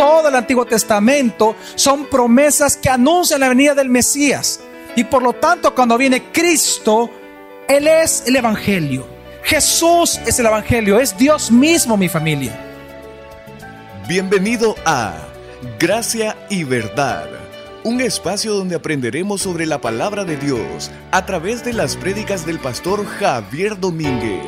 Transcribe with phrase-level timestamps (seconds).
[0.00, 4.60] todo el Antiguo Testamento son promesas que anuncian la venida del Mesías.
[4.96, 7.10] Y por lo tanto, cuando viene Cristo,
[7.68, 9.06] Él es el Evangelio.
[9.42, 12.58] Jesús es el Evangelio, es Dios mismo, mi familia.
[14.08, 15.12] Bienvenido a
[15.78, 17.28] Gracia y Verdad,
[17.84, 22.58] un espacio donde aprenderemos sobre la palabra de Dios a través de las prédicas del
[22.58, 24.46] pastor Javier Domínguez,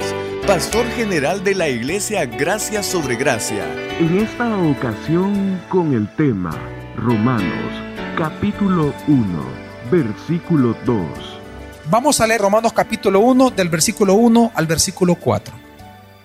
[0.53, 3.65] pastor general de la iglesia Gracia sobre Gracia.
[3.99, 6.51] En esta ocasión con el tema
[6.95, 7.73] Romanos,
[8.19, 9.45] capítulo 1,
[9.91, 11.07] versículo 2.
[11.89, 15.55] Vamos a leer Romanos capítulo 1 del versículo 1 al versículo 4.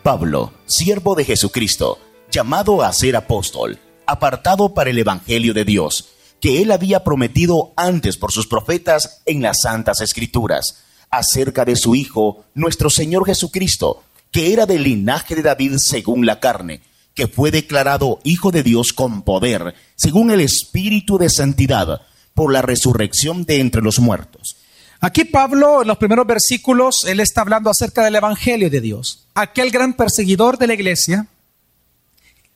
[0.04, 1.98] Pablo, siervo de Jesucristo,
[2.30, 6.10] llamado a ser apóstol, apartado para el Evangelio de Dios,
[6.42, 11.96] que él había prometido antes por sus profetas en las santas escrituras, acerca de su
[11.96, 14.04] Hijo, nuestro Señor Jesucristo,
[14.38, 16.82] que era del linaje de David según la carne,
[17.16, 22.04] que fue declarado Hijo de Dios con poder, según el Espíritu de Santidad,
[22.36, 24.58] por la resurrección de entre los muertos.
[25.00, 29.26] Aquí Pablo, en los primeros versículos, él está hablando acerca del Evangelio de Dios.
[29.34, 31.26] Aquel gran perseguidor de la iglesia,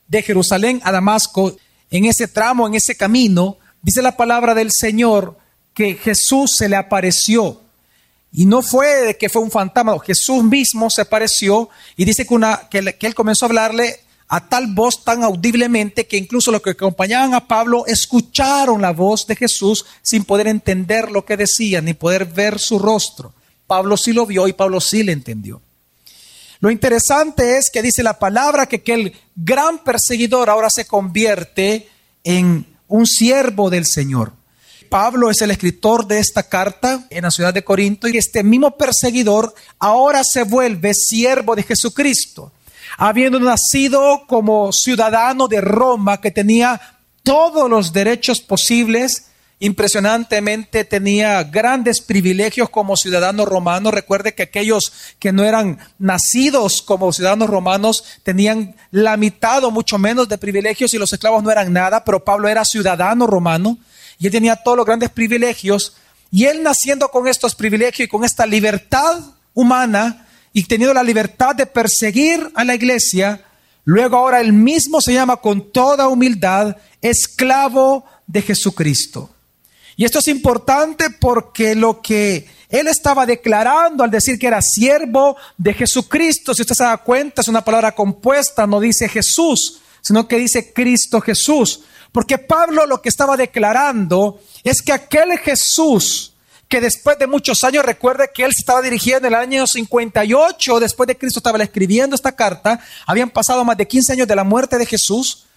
[0.07, 1.57] de Jerusalén a Damasco,
[1.89, 5.35] en ese tramo, en ese camino, dice la palabra del Señor
[5.73, 7.59] que Jesús se le apareció.
[8.33, 12.69] Y no fue que fue un fantasma, Jesús mismo se apareció y dice que, una,
[12.69, 16.69] que, que él comenzó a hablarle a tal voz tan audiblemente que incluso los que
[16.69, 21.93] acompañaban a Pablo escucharon la voz de Jesús sin poder entender lo que decía ni
[21.93, 23.33] poder ver su rostro.
[23.67, 25.61] Pablo sí lo vio y Pablo sí le entendió.
[26.61, 31.89] Lo interesante es que dice la palabra que aquel gran perseguidor ahora se convierte
[32.23, 34.31] en un siervo del Señor.
[34.91, 38.75] Pablo es el escritor de esta carta en la ciudad de Corinto y este mismo
[38.75, 42.51] perseguidor ahora se vuelve siervo de Jesucristo
[42.97, 46.81] habiendo nacido como ciudadano de Roma que tenía
[47.23, 49.27] todos los derechos posibles,
[49.59, 53.91] impresionantemente tenía grandes privilegios como ciudadano romano.
[53.91, 59.97] Recuerde que aquellos que no eran nacidos como ciudadanos romanos tenían la mitad o mucho
[59.97, 63.77] menos de privilegios y los esclavos no eran nada, pero Pablo era ciudadano romano
[64.21, 65.97] y él tenía todos los grandes privilegios.
[66.31, 69.19] Y él naciendo con estos privilegios y con esta libertad
[69.55, 73.43] humana, y teniendo la libertad de perseguir a la iglesia,
[73.83, 79.29] luego ahora él mismo se llama con toda humildad esclavo de Jesucristo.
[79.95, 85.35] Y esto es importante porque lo que él estaba declarando al decir que era siervo
[85.57, 90.27] de Jesucristo, si usted se da cuenta, es una palabra compuesta, no dice Jesús, sino
[90.27, 91.81] que dice Cristo Jesús.
[92.11, 96.31] Porque Pablo lo que estaba declarando es que aquel Jesús
[96.71, 100.79] que después de muchos años, recuerde que él se estaba dirigiendo en el año 58,
[100.79, 104.45] después de Cristo estaba escribiendo esta carta, habían pasado más de 15 años de la
[104.45, 105.47] muerte de Jesús,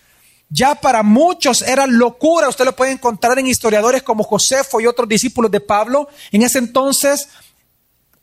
[0.50, 5.09] ya para muchos era locura, usted lo puede encontrar en historiadores como Josefo y otros
[5.09, 7.28] discípulos de Pablo, en ese entonces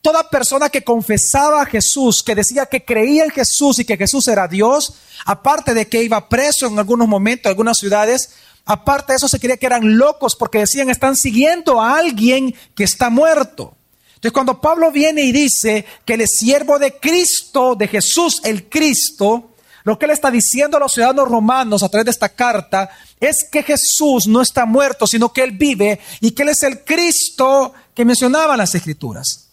[0.01, 4.27] toda persona que confesaba a Jesús, que decía que creía en Jesús y que Jesús
[4.27, 4.93] era Dios,
[5.25, 8.29] aparte de que iba preso en algunos momentos, en algunas ciudades,
[8.65, 12.83] Aparte de eso, se creía que eran locos porque decían, están siguiendo a alguien que
[12.83, 13.75] está muerto.
[14.15, 19.55] Entonces, cuando Pablo viene y dice que es siervo de Cristo, de Jesús el Cristo,
[19.83, 23.47] lo que él está diciendo a los ciudadanos romanos a través de esta carta es
[23.51, 27.73] que Jesús no está muerto, sino que él vive y que él es el Cristo
[27.95, 29.50] que mencionaban las escrituras.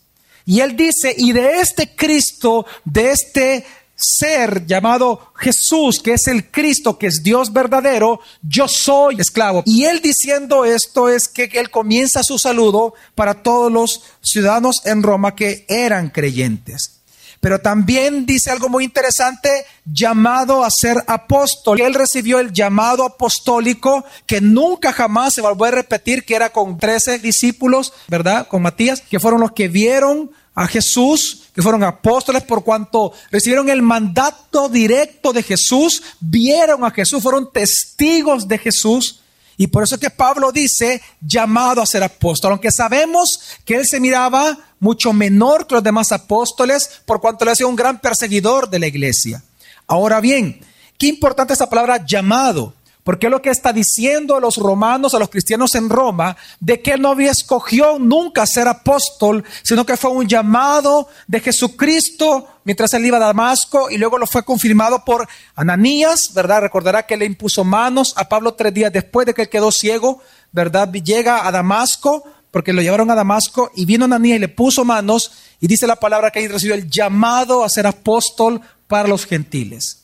[0.49, 6.51] Y él dice, y de este Cristo, de este ser llamado Jesús, que es el
[6.51, 9.63] Cristo, que es Dios verdadero, yo soy esclavo.
[9.67, 15.03] Y él diciendo esto es que él comienza su saludo para todos los ciudadanos en
[15.03, 16.99] Roma que eran creyentes.
[17.41, 21.83] Pero también dice algo muy interesante, llamado a ser apóstol.
[21.83, 26.79] Él recibió el llamado apostólico que nunca jamás se volvió a repetir, que era con
[26.79, 28.49] 13 discípulos, ¿verdad?
[28.49, 33.69] Con Matías, que fueron los que vieron a Jesús, que fueron apóstoles por cuanto recibieron
[33.69, 39.21] el mandato directo de Jesús, vieron a Jesús, fueron testigos de Jesús.
[39.57, 43.87] Y por eso es que Pablo dice, llamado a ser apóstol, aunque sabemos que él
[43.87, 48.69] se miraba mucho menor que los demás apóstoles, por cuanto le sido un gran perseguidor
[48.69, 49.45] de la iglesia.
[49.87, 50.59] Ahora bien,
[50.99, 52.75] qué importante esa palabra llamado.
[53.09, 56.91] Porque lo que está diciendo a los romanos, a los cristianos en Roma, de que
[56.91, 62.93] él no había escogido nunca ser apóstol, sino que fue un llamado de Jesucristo mientras
[62.93, 66.61] él iba a Damasco y luego lo fue confirmado por Ananías, ¿verdad?
[66.61, 70.21] Recordará que le impuso manos a Pablo tres días después de que él quedó ciego,
[70.53, 70.93] ¿verdad?
[70.93, 75.33] Llega a Damasco, porque lo llevaron a Damasco y vino Ananías y le puso manos
[75.61, 79.98] y dice la palabra que ahí recibió el llamado a ser apóstol para los gentiles.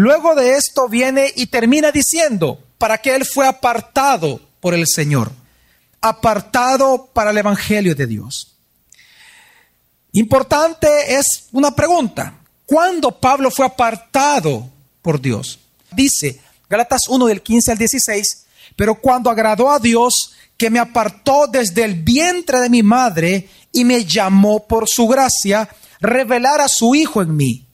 [0.00, 5.32] Luego de esto viene y termina diciendo, para que él fue apartado por el Señor,
[6.00, 8.54] apartado para el Evangelio de Dios.
[10.12, 12.32] Importante es una pregunta.
[12.64, 14.70] ¿Cuándo Pablo fue apartado
[15.02, 15.58] por Dios?
[15.90, 16.40] Dice
[16.70, 18.46] Galatas 1 del 15 al 16,
[18.76, 23.84] pero cuando agradó a Dios que me apartó desde el vientre de mi madre y
[23.84, 25.68] me llamó por su gracia,
[26.00, 27.67] revelar a su Hijo en mí,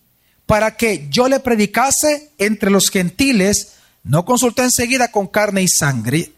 [0.47, 6.33] para que yo le predicase entre los gentiles, no consulté enseguida con carne y sangre.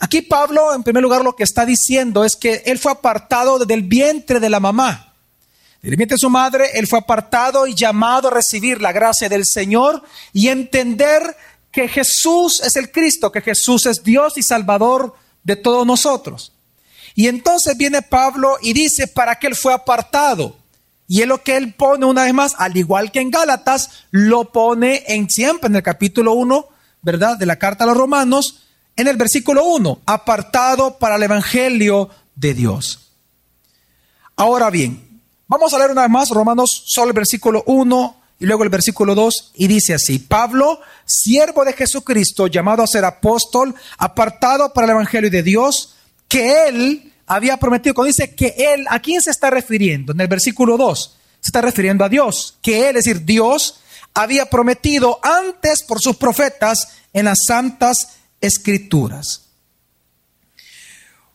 [0.00, 3.74] Aquí Pablo, en primer lugar, lo que está diciendo es que él fue apartado desde
[3.74, 5.14] el vientre de la mamá.
[5.82, 9.46] Del vientre de su madre, él fue apartado y llamado a recibir la gracia del
[9.46, 10.02] Señor
[10.32, 11.36] y entender
[11.72, 16.52] que Jesús es el Cristo, que Jesús es Dios y Salvador de todos nosotros.
[17.14, 20.59] Y entonces viene Pablo y dice para qué él fue apartado.
[21.10, 24.52] Y es lo que él pone una vez más, al igual que en Gálatas, lo
[24.52, 26.68] pone en siempre en el capítulo 1,
[27.02, 27.36] ¿verdad?
[27.36, 28.62] De la carta a los romanos,
[28.94, 33.10] en el versículo 1, apartado para el Evangelio de Dios.
[34.36, 38.62] Ahora bien, vamos a leer una vez más Romanos, solo el versículo 1 y luego
[38.62, 44.72] el versículo 2, y dice así, Pablo, siervo de Jesucristo, llamado a ser apóstol, apartado
[44.72, 45.96] para el Evangelio de Dios,
[46.28, 50.12] que él había prometido, cuando dice que él, ¿a quién se está refiriendo?
[50.12, 53.78] En el versículo 2, se está refiriendo a Dios, que él, es decir, Dios,
[54.12, 59.42] había prometido antes por sus profetas en las santas escrituras.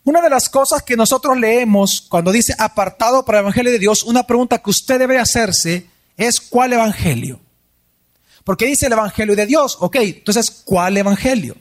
[0.03, 4.03] Una de las cosas que nosotros leemos cuando dice apartado para el Evangelio de Dios,
[4.03, 5.87] una pregunta que usted debe hacerse
[6.17, 7.39] es ¿cuál Evangelio?
[8.43, 11.55] Porque dice el Evangelio de Dios, ok, entonces ¿cuál Evangelio?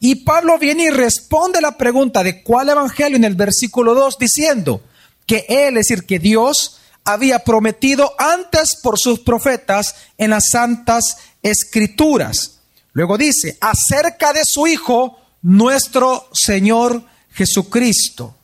[0.00, 4.82] Y Pablo viene y responde la pregunta de cuál Evangelio en el versículo 2 diciendo
[5.26, 11.16] que él, es decir, que Dios había prometido antes por sus profetas en las santas
[11.42, 12.60] escrituras.
[12.92, 17.02] Luego dice, acerca de su Hijo, nuestro Señor
[17.32, 18.34] Jesucristo.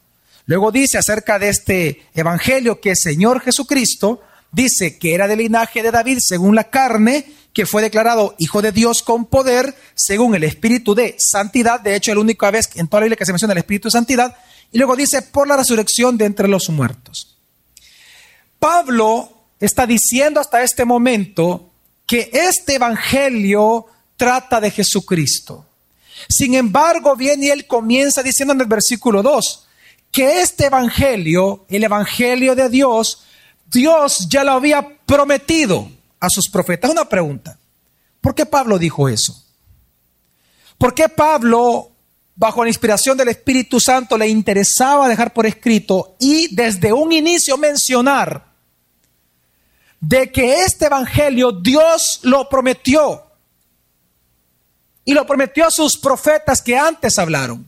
[0.47, 4.23] Luego dice acerca de este Evangelio que es Señor Jesucristo,
[4.53, 8.73] dice que era del linaje de David según la carne, que fue declarado hijo de
[8.73, 11.81] Dios con poder según el espíritu de santidad.
[11.81, 13.89] De hecho, es la única vez en toda la Biblia que se menciona el espíritu
[13.89, 14.37] de santidad.
[14.73, 17.39] Y luego dice por la resurrección de entre los muertos.
[18.59, 21.71] Pablo está diciendo hasta este momento
[22.06, 23.87] que este evangelio
[24.17, 25.65] trata de Jesucristo.
[26.29, 29.67] Sin embargo, viene y él comienza diciendo en el versículo 2
[30.11, 33.25] que este evangelio, el evangelio de Dios,
[33.71, 35.89] Dios ya lo había prometido
[36.26, 36.91] a sus profetas.
[36.91, 37.59] Una pregunta.
[38.21, 39.41] ¿Por qué Pablo dijo eso?
[40.79, 41.93] ¿Por qué Pablo,
[42.35, 47.56] bajo la inspiración del Espíritu Santo, le interesaba dejar por escrito y desde un inicio
[47.56, 48.53] mencionar
[50.00, 53.23] de que este Evangelio Dios lo prometió?
[55.05, 57.67] Y lo prometió a sus profetas que antes hablaron.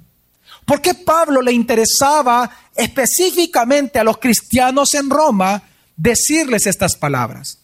[0.64, 5.62] ¿Por qué Pablo le interesaba específicamente a los cristianos en Roma
[5.96, 7.58] decirles estas palabras.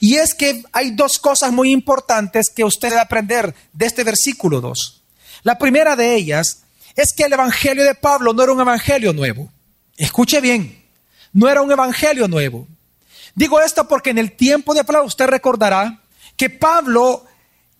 [0.00, 4.60] Y es que hay dos cosas muy importantes que usted debe aprender de este versículo
[4.60, 5.02] 2.
[5.42, 6.62] La primera de ellas
[6.96, 9.50] es que el Evangelio de Pablo no era un Evangelio nuevo.
[9.96, 10.84] Escuche bien,
[11.32, 12.66] no era un Evangelio nuevo.
[13.34, 16.02] Digo esto porque en el tiempo de Pablo usted recordará
[16.36, 17.24] que Pablo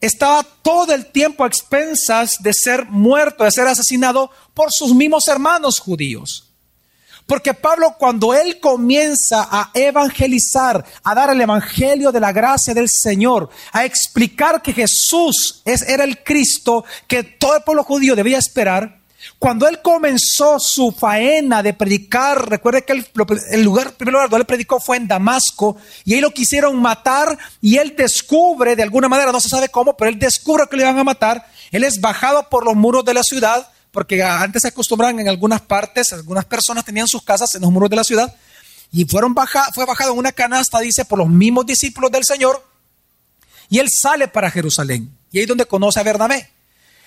[0.01, 5.27] estaba todo el tiempo a expensas de ser muerto, de ser asesinado por sus mismos
[5.29, 6.48] hermanos judíos.
[7.29, 12.89] Porque Pablo cuando él comienza a evangelizar, a dar el evangelio de la gracia del
[12.89, 18.39] Señor, a explicar que Jesús es, era el Cristo que todo el pueblo judío debía
[18.39, 18.99] esperar,
[19.39, 24.47] cuando él comenzó su faena de predicar, recuerde que el, lugar, primer lugar donde él
[24.47, 29.33] predicó fue en Damasco y ahí lo quisieron matar y él descubre de alguna manera,
[29.33, 32.49] no se sabe cómo, pero él descubre que le iban a matar, él es bajado
[32.49, 33.69] por los muros de la ciudad,
[33.99, 37.91] porque antes se acostumbraban en algunas partes, algunas personas tenían sus casas en los muros
[37.91, 38.33] de la ciudad,
[38.93, 42.65] y fueron baja, fue bajado en una canasta, dice, por los mismos discípulos del Señor,
[43.69, 46.49] y él sale para Jerusalén, y ahí es donde conoce a Bernabé.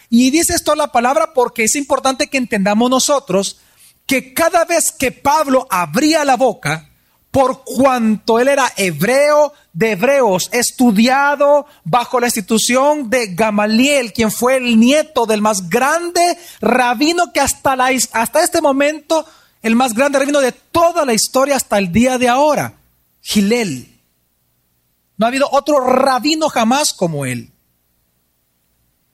[0.10, 3.62] Y dice esto la palabra porque es importante que entendamos nosotros
[4.06, 6.90] que cada vez que Pablo abría la boca,
[7.32, 14.58] por cuanto él era hebreo de hebreos, estudiado bajo la institución de Gamaliel, quien fue
[14.58, 19.26] el nieto del más grande rabino que hasta, la, hasta este momento,
[19.62, 22.74] el más grande rabino de toda la historia hasta el día de ahora,
[23.22, 23.98] Gilel.
[25.16, 27.50] No ha habido otro rabino jamás como él.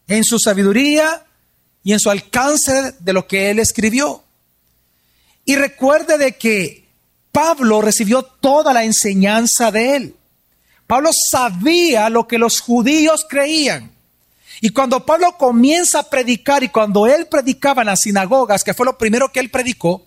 [0.08, 1.24] En su sabiduría
[1.84, 4.24] y en su alcance de lo que él escribió.
[5.46, 6.87] Y recuerde de que
[7.38, 10.16] Pablo recibió toda la enseñanza de él.
[10.88, 13.92] Pablo sabía lo que los judíos creían.
[14.60, 18.88] Y cuando Pablo comienza a predicar y cuando él predicaba en las sinagogas, que fue
[18.88, 20.04] lo primero que él predicó,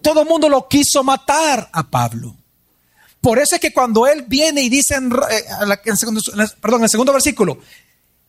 [0.00, 2.36] todo el mundo lo quiso matar a Pablo.
[3.20, 6.20] Por eso es que cuando él viene y dice, en, eh, segundo,
[6.60, 7.58] perdón, en el segundo versículo,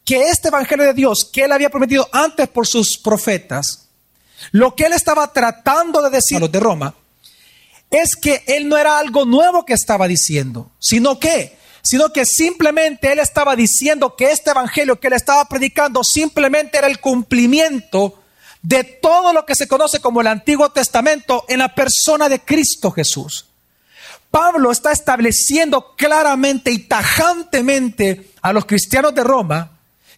[0.04, 3.88] que este evangelio de Dios que él había prometido antes por sus profetas,
[4.50, 6.96] lo que él estaba tratando de decir a los de Roma,
[8.02, 13.12] es que él no era algo nuevo que estaba diciendo, sino que sino que simplemente
[13.12, 18.24] él estaba diciendo que este evangelio que él estaba predicando simplemente era el cumplimiento
[18.64, 22.90] de todo lo que se conoce como el Antiguo Testamento en la persona de Cristo
[22.90, 23.46] Jesús.
[24.32, 29.70] Pablo está estableciendo claramente y tajantemente a los cristianos de Roma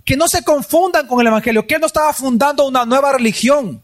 [0.06, 3.82] que no se confundan con el Evangelio, que él no estaba fundando una nueva religión,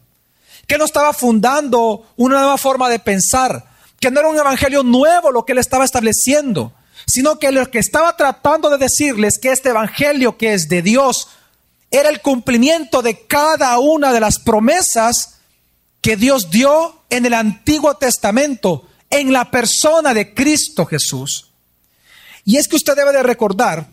[0.66, 3.73] que él no estaba fundando una nueva forma de pensar,
[4.04, 6.74] que no era un Evangelio nuevo lo que él estaba estableciendo,
[7.06, 11.28] sino que lo que estaba tratando de decirles que este Evangelio que es de Dios
[11.90, 15.36] era el cumplimiento de cada una de las promesas
[16.02, 21.50] que Dios dio en el Antiguo Testamento, en la persona de Cristo Jesús.
[22.44, 23.88] Y es que usted debe de recordar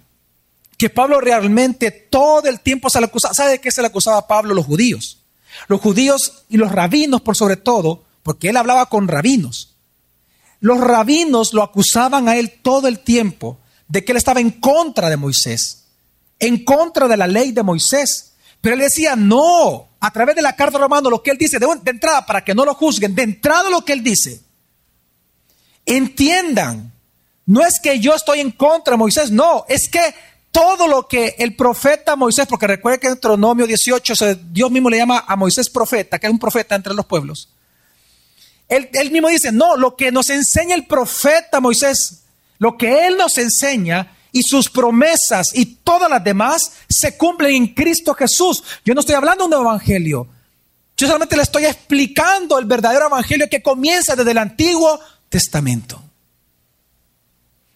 [0.77, 3.33] que Pablo realmente todo el tiempo se le acusaba.
[3.33, 4.53] ¿Sabe de qué se le acusaba a Pablo?
[4.55, 5.19] Los judíos.
[5.69, 9.70] Los judíos y los rabinos por sobre todo, porque él hablaba con rabinos.
[10.61, 15.09] Los rabinos lo acusaban a él todo el tiempo de que él estaba en contra
[15.09, 15.87] de Moisés,
[16.39, 18.33] en contra de la ley de Moisés.
[18.61, 21.67] Pero él decía, no, a través de la carta romana, lo que él dice, de,
[21.83, 24.41] de entrada, para que no lo juzguen, de entrada lo que él dice,
[25.85, 26.93] entiendan,
[27.47, 30.13] no es que yo estoy en contra de Moisés, no, es que
[30.51, 34.13] todo lo que el profeta Moisés, porque recuerde que en Deuteronomio 18
[34.51, 37.49] Dios mismo le llama a Moisés profeta, que es un profeta entre los pueblos.
[38.71, 42.23] Él, mismo dice, no, lo que nos enseña el profeta Moisés,
[42.57, 47.73] lo que él nos enseña y sus promesas y todas las demás se cumplen en
[47.73, 48.63] Cristo Jesús.
[48.85, 50.25] Yo no estoy hablando de un evangelio.
[50.95, 56.01] Yo solamente le estoy explicando el verdadero evangelio que comienza desde el Antiguo Testamento.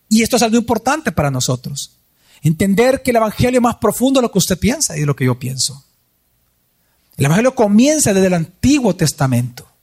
[0.08, 1.98] Y esto es algo importante para nosotros.
[2.42, 5.16] Entender que el evangelio es más profundo de lo que usted piensa y de lo
[5.16, 5.84] que yo pienso.
[7.18, 9.75] El evangelio comienza desde el Antiguo Testamento.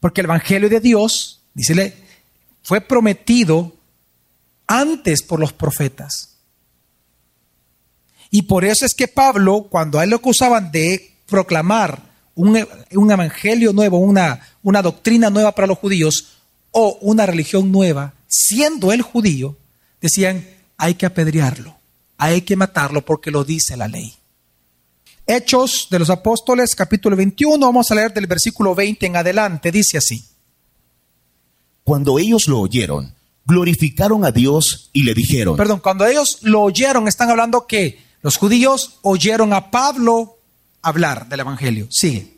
[0.00, 1.94] Porque el Evangelio de Dios, dícele,
[2.62, 3.74] fue prometido
[4.66, 6.36] antes por los profetas.
[8.30, 12.56] Y por eso es que Pablo, cuando a él lo acusaban de proclamar un,
[13.10, 16.38] evangelio nuevo, una, una doctrina nueva para los judíos
[16.70, 19.56] o una religión nueva, siendo él judío,
[20.00, 21.76] decían, hay que apedrearlo,
[22.16, 24.19] hay que matarlo porque lo dice la ley.
[25.26, 29.98] Hechos de los Apóstoles, capítulo 21, vamos a leer del versículo 20 en adelante, dice
[29.98, 30.24] así.
[31.84, 35.56] Cuando ellos lo oyeron, glorificaron a Dios y le dijeron.
[35.56, 40.38] Perdón, cuando ellos lo oyeron, están hablando que los judíos oyeron a Pablo
[40.82, 41.86] hablar del Evangelio.
[41.90, 42.36] Sigue.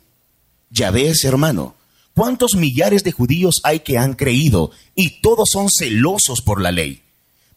[0.69, 1.75] Ya ves, hermano,
[2.15, 7.03] cuántos millares de judíos hay que han creído y todos son celosos por la ley.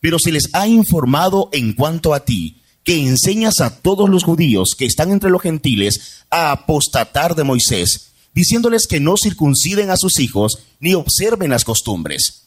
[0.00, 4.76] Pero se les ha informado en cuanto a ti que enseñas a todos los judíos
[4.78, 10.20] que están entre los gentiles a apostatar de Moisés, diciéndoles que no circunciden a sus
[10.20, 12.44] hijos ni observen las costumbres.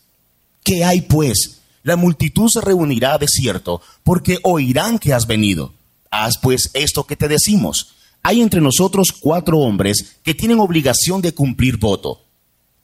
[0.63, 1.59] ¿Qué hay pues?
[1.83, 5.73] La multitud se reunirá de cierto, porque oirán que has venido.
[6.09, 7.95] Haz pues esto que te decimos.
[8.23, 12.21] Hay entre nosotros cuatro hombres que tienen obligación de cumplir voto.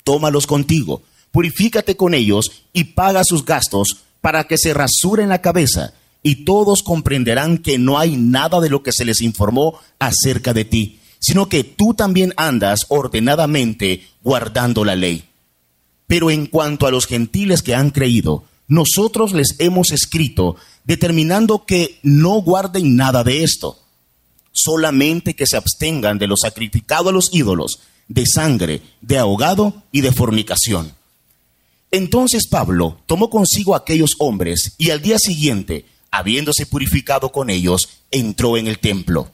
[0.04, 5.94] Tómalos contigo, purifícate con ellos y paga sus gastos para que se rasuren la cabeza
[6.28, 10.66] y todos comprenderán que no hay nada de lo que se les informó acerca de
[10.66, 15.26] ti, sino que tú también andas ordenadamente guardando la ley.
[16.08, 22.00] Pero en cuanto a los gentiles que han creído, nosotros les hemos escrito determinando que
[22.02, 23.78] no guarden nada de esto,
[24.52, 30.02] solamente que se abstengan de lo sacrificado a los ídolos, de sangre, de ahogado y
[30.02, 30.92] de fornicación.
[31.92, 35.86] Entonces Pablo tomó consigo a aquellos hombres y al día siguiente
[36.18, 39.32] habiéndose purificado con ellos, entró en el templo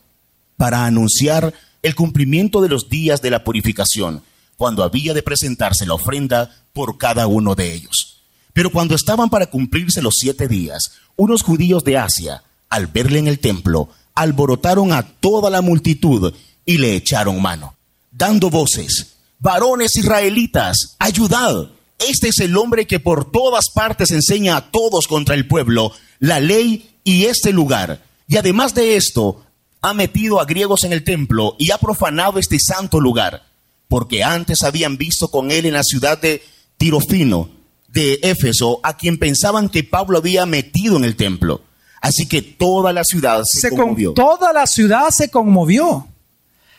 [0.57, 4.23] para anunciar el cumplimiento de los días de la purificación,
[4.57, 8.21] cuando había de presentarse la ofrenda por cada uno de ellos.
[8.53, 13.27] Pero cuando estaban para cumplirse los siete días, unos judíos de Asia, al verle en
[13.27, 16.33] el templo, alborotaron a toda la multitud
[16.65, 17.75] y le echaron mano,
[18.11, 21.69] dando voces, varones israelitas, ayudad.
[21.97, 26.39] Este es el hombre que por todas partes enseña a todos contra el pueblo la
[26.39, 28.01] ley y este lugar.
[28.27, 29.43] Y además de esto,
[29.81, 33.43] ha metido a griegos en el templo y ha profanado este santo lugar,
[33.89, 36.41] porque antes habían visto con él en la ciudad de
[36.77, 37.49] Tirofino
[37.89, 41.61] de Éfeso a quien pensaban que Pablo había metido en el templo.
[42.01, 44.13] Así que toda la ciudad se, Se con- conmovió.
[44.13, 46.07] toda la ciudad se conmovió.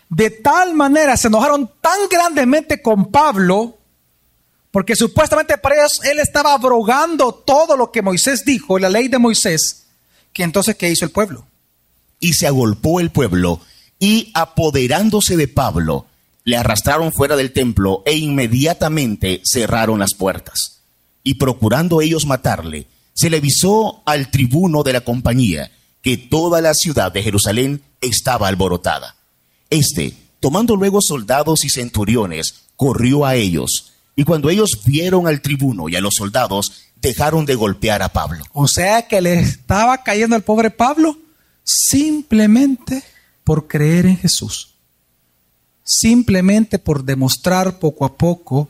[0.09, 3.77] De tal manera se enojaron tan grandemente con Pablo,
[4.73, 9.19] porque supuestamente para ellos él estaba abrogando todo lo que Moisés dijo, la ley de
[9.19, 9.85] Moisés,
[10.33, 11.47] que entonces ¿qué hizo el pueblo?
[12.23, 13.61] y se agolpó el pueblo,
[13.99, 16.07] y apoderándose de Pablo,
[16.45, 20.83] le arrastraron fuera del templo e inmediatamente cerraron las puertas.
[21.25, 26.75] Y procurando ellos matarle, se le avisó al tribuno de la compañía que toda la
[26.75, 29.17] ciudad de Jerusalén estaba alborotada.
[29.69, 35.89] Este, tomando luego soldados y centuriones, corrió a ellos, y cuando ellos vieron al tribuno
[35.89, 38.45] y a los soldados, dejaron de golpear a Pablo.
[38.53, 41.19] O sea que le estaba cayendo al pobre Pablo
[41.65, 43.03] simplemente
[43.45, 44.75] por creer en Jesús.
[45.83, 48.69] Simplemente por demostrar poco a poco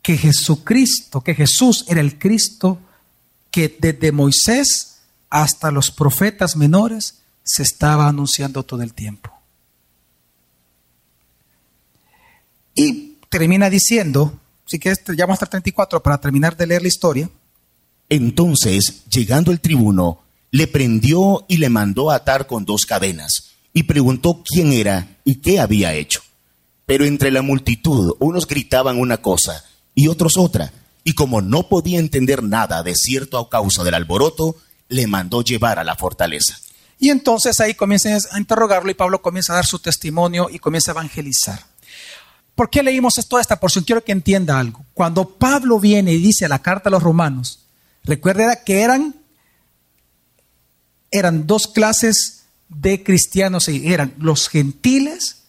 [0.00, 2.78] que Jesucristo, que Jesús era el Cristo
[3.50, 9.30] que desde Moisés hasta los profetas menores se estaba anunciando todo el tiempo.
[12.74, 16.86] Y termina diciendo, si quieres, ya vamos hasta el 34 para terminar de leer la
[16.86, 17.28] historia.
[18.08, 20.20] Entonces, llegando el tribuno,
[20.52, 25.40] le prendió y le mandó a atar con dos cadenas, y preguntó quién era y
[25.40, 26.20] qué había hecho.
[26.86, 29.64] Pero entre la multitud unos gritaban una cosa
[29.96, 30.72] y otros otra,
[31.02, 34.54] y como no podía entender nada de cierto a causa del alboroto,
[34.88, 36.56] le mandó llevar a la fortaleza.
[37.00, 40.92] Y entonces ahí comienzan a interrogarlo y Pablo comienza a dar su testimonio y comienza
[40.92, 41.73] a evangelizar.
[42.54, 43.84] ¿Por qué leímos toda esta porción?
[43.84, 44.84] Quiero que entienda algo.
[44.94, 47.66] Cuando Pablo viene y dice la carta a los romanos,
[48.04, 49.14] recuerda que eran,
[51.10, 55.42] eran dos clases de cristianos, eran los gentiles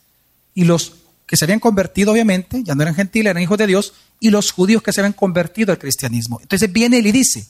[0.54, 0.94] y los
[1.28, 4.52] que se habían convertido, obviamente, ya no eran gentiles, eran hijos de Dios, y los
[4.52, 6.40] judíos que se habían convertido al cristianismo.
[6.42, 7.48] Entonces viene él y dice,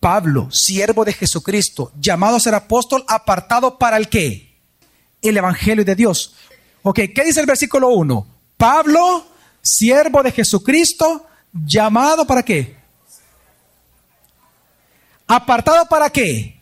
[0.00, 4.54] Pablo, siervo de Jesucristo, llamado a ser apóstol, apartado para el qué?
[5.22, 6.34] El Evangelio de Dios.
[6.82, 8.33] Ok, ¿qué dice el versículo 1?
[8.56, 9.26] Pablo,
[9.62, 12.76] siervo de Jesucristo, llamado para qué?
[15.26, 16.60] Apartado para qué?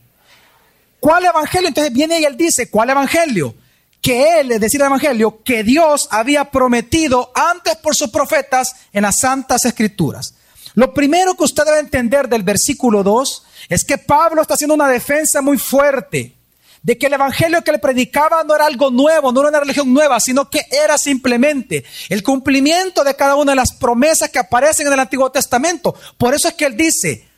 [1.00, 1.68] ¿Cuál evangelio?
[1.68, 3.54] Entonces viene y él dice, ¿cuál evangelio?
[4.00, 9.02] Que él, es decir, el evangelio que Dios había prometido antes por sus profetas en
[9.02, 10.34] las santas escrituras.
[10.74, 14.88] Lo primero que usted debe entender del versículo 2 es que Pablo está haciendo una
[14.88, 16.36] defensa muy fuerte
[16.82, 19.92] de que el evangelio que le predicaba no era algo nuevo, no era una religión
[19.92, 24.88] nueva, sino que era simplemente el cumplimiento de cada una de las promesas que aparecen
[24.88, 25.94] en el Antiguo Testamento.
[26.18, 27.28] Por eso es que él dice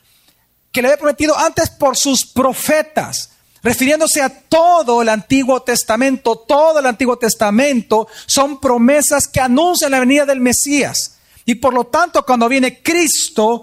[0.72, 3.30] que le había prometido antes por sus profetas,
[3.62, 6.36] refiriéndose a todo el Antiguo Testamento.
[6.48, 11.18] Todo el Antiguo Testamento son promesas que anuncian la venida del Mesías.
[11.44, 13.62] Y por lo tanto, cuando viene Cristo,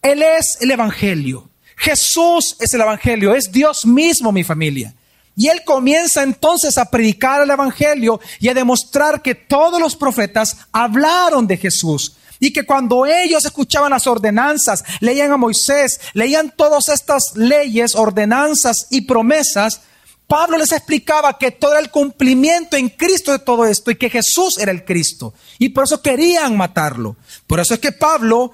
[0.00, 1.48] Él es el Evangelio.
[1.76, 4.94] Jesús es el Evangelio, es Dios mismo, mi familia.
[5.38, 10.56] Y él comienza entonces a predicar el Evangelio y a demostrar que todos los profetas
[10.72, 12.16] hablaron de Jesús.
[12.40, 18.88] Y que cuando ellos escuchaban las ordenanzas, leían a Moisés, leían todas estas leyes, ordenanzas
[18.90, 19.82] y promesas,
[20.26, 24.10] Pablo les explicaba que todo era el cumplimiento en Cristo de todo esto y que
[24.10, 25.34] Jesús era el Cristo.
[25.60, 27.14] Y por eso querían matarlo.
[27.46, 28.50] Por eso es que Pablo,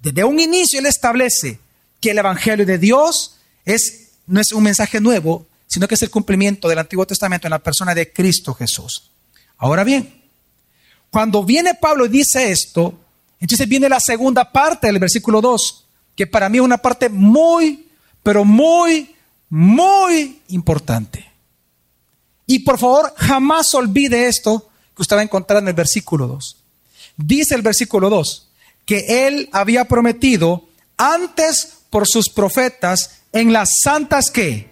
[0.00, 1.58] desde un inicio, él establece
[2.00, 6.10] que el Evangelio de Dios es, no es un mensaje nuevo, sino que es el
[6.10, 9.10] cumplimiento del Antiguo Testamento en la persona de Cristo Jesús.
[9.56, 10.22] Ahora bien,
[11.08, 12.92] cuando viene Pablo y dice esto,
[13.40, 17.88] entonces viene la segunda parte del versículo 2, que para mí es una parte muy,
[18.22, 19.16] pero muy,
[19.48, 21.32] muy importante.
[22.46, 26.56] Y por favor, jamás olvide esto que usted va a encontrar en el versículo 2.
[27.16, 28.48] Dice el versículo 2
[28.84, 34.71] que él había prometido antes por sus profetas en las santas que